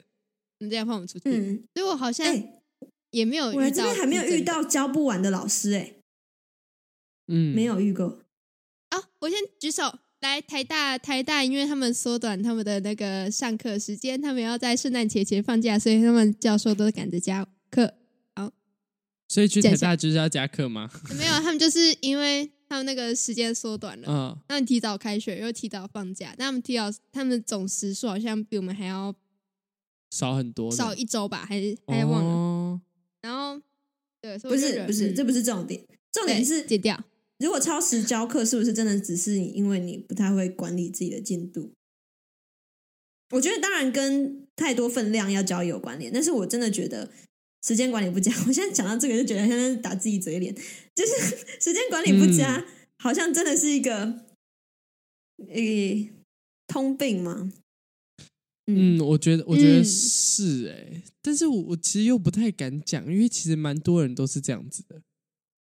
[0.59, 1.29] 你这样放我们出去。
[1.29, 2.27] 嗯”所以我好像
[3.11, 5.93] 也没有遇到，我这边还没有遇到教不完的老师哎，
[7.27, 8.19] 嗯，没有遇过。
[9.21, 9.83] 哦，我先举手
[10.19, 17.93] 来台大，台大因为他们缩短他们的那个上课时间，他们要在圣诞节前放假，所以他们教授都赶着加课。
[18.35, 18.51] 好，
[19.29, 20.91] 所以去台大就是要加课吗？
[21.17, 22.51] 没有，他们就是因为。
[22.71, 29.13] 他们那个时间缩短了，嗯，他们提早开学又提早放假，但他们提早他们的总时数好像比我们还要
[30.09, 32.31] 少很多，少一周吧，还是还要忘了。
[32.31, 32.81] 哦、
[33.21, 33.61] 然后，
[34.21, 36.97] 对，不是不是，这不是重点，重点是剪掉。
[37.41, 41.73] 如果超时教课，是不是真的只是因为你不太会管理自己的进度？
[43.31, 47.11] 我觉得当然跟太多分量要教有关联，但是我真的觉得。
[47.63, 50.51] 时间管理不佳， 我现在讲到这个就觉得现在打自己嘴脸，
[50.95, 52.65] 就是 时间管理不佳，嗯、
[52.97, 54.25] 好像真的是一个
[55.49, 56.11] 诶
[56.65, 57.53] 通病吗？
[58.65, 64.99] 嗯，我觉得我觉得是哎、欸，嗯、但是我我其实又不太敢讲，因为其实蛮多人都是这样子的。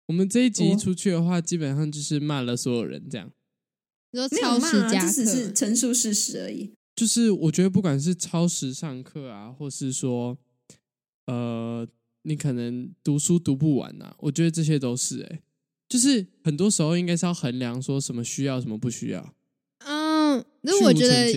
[0.09, 3.31] 我们这一集出去的话，哦、基本上就是骂了所有人这样。
[4.11, 6.73] 你说超时加课，只是陈述事实而已。
[6.97, 10.37] 就是我觉得不管是超时上课啊，或是说。
[11.31, 11.87] 呃，
[12.23, 15.43] 你可能读书读不完呐、啊，我觉得这些都是哎、欸，
[15.87, 19.35] 就是很多时候应该是要衡量说什么需要，什么不需要。
[19.81, 21.31] 嗯，那我觉得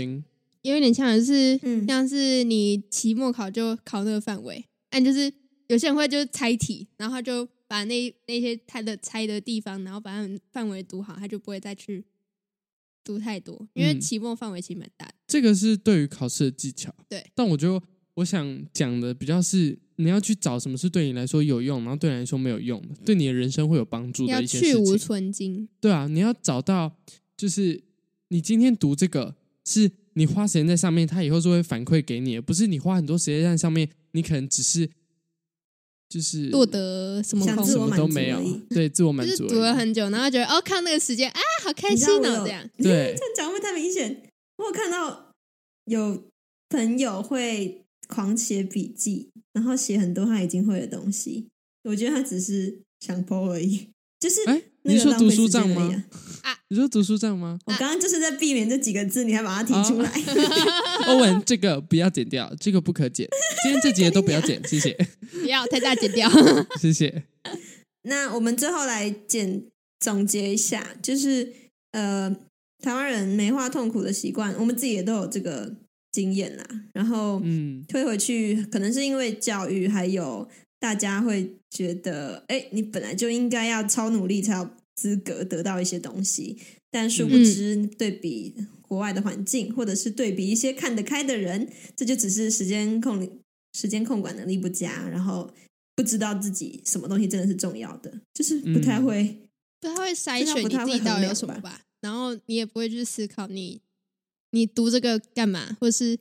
[0.61, 5.29] 有点像的是，嗯、像是你期末考就考那个范围，但就是
[5.67, 12.03] 有些人会就是猜题，然后他就把那那些他的猜的地方，然后把他们范围读好，他就不会再去
[13.01, 15.23] 读太多，因为期末范围其实蛮大的、嗯。
[15.25, 17.81] 这个是对于考试的技巧，对，但我觉得。
[18.15, 24.69] 我想讲的比较是，你要去找什么是对你来说有用，然后对你来说没有用的，对你的人生会有帮助的一些事情。
[24.71, 25.69] 要去无存菁。
[25.79, 26.99] 对啊，你要找到，
[27.37, 27.81] 就是
[28.27, 34.89] 你今天读这个，是你花时间在上面，他以后就会反馈给你，不是你花很多时间在上面，你可能只是
[36.11, 39.31] 就是获得什么什么都没有，对，自我满足。
[39.31, 42.69] 就是读了很久，然后觉得哦，看那个时间啊，好开心哦，这样。
[42.77, 44.21] 对，这样讲会太明显。
[44.57, 45.31] 我有看到
[45.85, 46.23] 有
[46.69, 47.77] 朋友会。
[48.07, 51.47] 狂写笔记，然后写很多他已经会的东西。
[51.85, 53.87] 我觉得他只是想 po 而已，
[54.21, 56.05] 就是哎，你说读书账吗？
[56.43, 57.59] 啊，你说读书账吗？
[57.65, 60.09] 我刚刚就是在避免这几个字，你还把它提出来。
[61.07, 63.27] 欧文，这个不要剪掉，这个不可剪。
[63.63, 64.95] 今天这几个都不要剪，谢谢。
[65.31, 66.29] 不要太大剪掉，
[66.79, 67.23] 谢谢。
[68.03, 69.63] 那我们最后来简
[69.99, 71.51] 总结一下，就是
[71.91, 72.29] 呃，
[72.81, 75.75] 台湾人美化痛苦的习惯，我们自己也都有这个。
[76.13, 80.45] 经验啦，然后嗯，推回去，可能是因为教育，还有
[80.81, 86.57] 大家会觉得，哎，你本来就应该要超努力才有资格得到一些东西，
[86.89, 93.39] 但殊不知对比国外的环境，或者是对比一些看得开的人，这就只是时间控
[93.77, 95.53] 时间控管能力不佳，然后
[95.95, 99.37] 不知道自己什么东西真的是重要的，就是不太会，
[99.79, 103.81] 不太会筛选你自己到底有什么吧，然后你也不会去思考你。
[104.53, 105.77] 你读这个干嘛？
[105.79, 106.17] 或是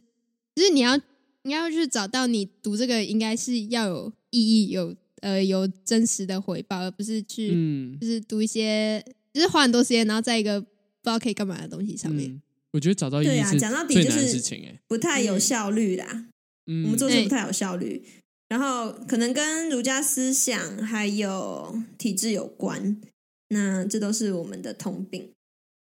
[0.54, 1.00] 就是你要
[1.42, 12.30] 你要去找到你读这个应该是要有意义、有呃有真实的回报，而不是去、嗯、就是读一些就是花很多时间，然后在一个不知道可以干嘛的东西上面。
[12.30, 16.26] 嗯、我觉得找到意义是最难的事情，哎，不太有效率啦。
[16.66, 18.10] 嗯，我们做事不太有效率，嗯、
[18.48, 23.00] 然后可能跟儒家思想还有体制有关。
[23.48, 25.30] 那这都是我们的通病。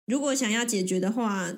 [0.06, 1.54] 如果想要解决的话。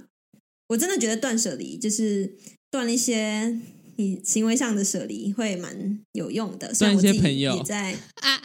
[0.68, 2.34] 我真的觉得断舍离就是
[2.70, 3.60] 断一些
[4.02, 6.72] 你行为上的舍离会蛮有用的。
[6.74, 8.42] 断一些朋友也在啊，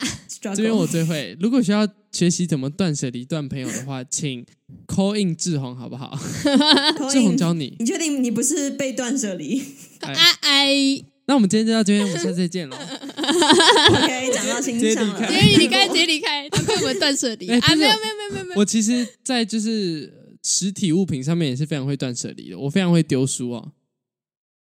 [0.55, 1.35] 这边我最会。
[1.39, 4.45] 如果需要学习怎么断舍离、断朋友的话，请
[4.85, 6.17] call in 志宏好不好？
[7.11, 7.75] 志宏教你。
[7.79, 9.61] 你确定你不是被断舍离？
[10.01, 12.77] 哎哎， 那我们今天就到这边，我们下次再见喽。
[12.77, 15.27] OK，讲到心上了。
[15.27, 17.75] 直直接离开，直接离开，他被我们断舍离啊！
[17.75, 18.59] 没有，没有，没有，没有，没有。
[18.59, 22.57] 我其实，在就是实体物品上面也是非常会断舍离的。
[22.57, 23.71] 我非常会丢书啊，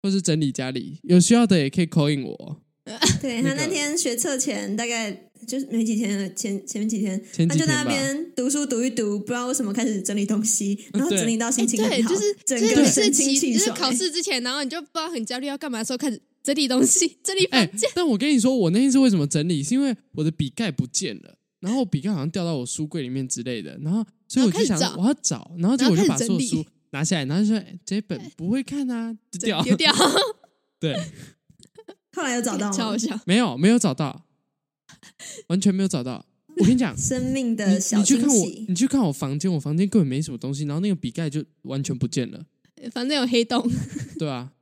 [0.06, 2.62] 或是整理家里，有需要的也可以 call in 我。
[3.20, 5.10] 对，他那天学测前大概
[5.44, 13.52] 就是没几天了，前前面几天，他就在那边读书读一读，不知道为什么开始整理东西，然后整理到心情很好，对，就是整个神清气爽。
[13.52, 13.58] 气爽。
[13.58, 17.90] 就是考试之前，然后你就不知道很焦虑要干嘛的时候，开始整理东西，整理房间。
[17.96, 19.64] 但我跟你说，我那天是为什么整理？
[19.64, 26.64] 是因为我的笔盖不见了，然后笔盖好像掉到我书柜里面之类的，然后所以我就想我要找，然后结果我就把所有书
[26.96, 29.92] 拿下来，然后就说、欸、这本不会看啊，丢掉丢掉。
[30.80, 30.96] 对。
[32.14, 33.20] 后来有找到吗？
[33.26, 34.24] 没有，没有找到，
[35.48, 36.24] 完全没有找到。
[36.56, 38.24] 我跟你讲， 生命的小惊喜。
[38.24, 42.46] 你去看我，你去看我房间，我房间根本没什么东西，然后那个笔盖就完全不见了。
[42.92, 43.70] 房间有黑洞。
[44.18, 44.52] 对啊，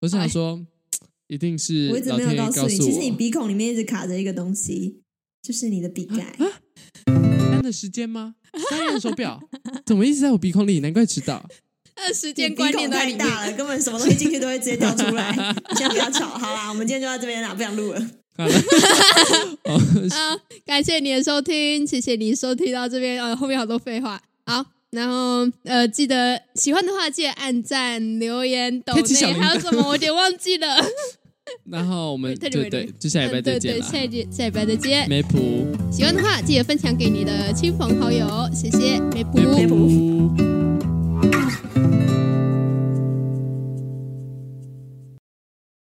[0.00, 0.66] 我想说，
[1.28, 5.02] 一定是我一直没有告诉你，其实你鼻孔里面一直卡着一个东西，
[5.40, 6.34] 就是你的笔盖。
[7.60, 8.34] 看的时间吗？
[8.70, 9.38] 三眼手表
[9.84, 10.80] 怎么一直在我鼻孔里？
[10.80, 11.44] 难怪迟到。
[11.94, 15.30] 那时间观念太大了，根本什么东西进去都会直接掉出来。
[15.68, 18.00] 你现在不要吵，好啦，我们今天就到这边啦，不想录了。
[18.38, 18.52] 好了，
[20.10, 23.22] 好，感谢你的收听，谢谢你收听到这边。
[23.22, 24.18] 呃，后面好多废话。
[24.46, 30.82] 好，然后呃，记得喜欢的话，记得按赞、留言、抖内，还有什么我有点忘记了。
[31.70, 33.84] 然后我们对对，就下礼拜再见了。
[33.84, 35.08] 下一下礼拜再见。
[35.08, 40.49] 梅普，喜欢的话记得分享给你的亲朋好友，谢谢梅普。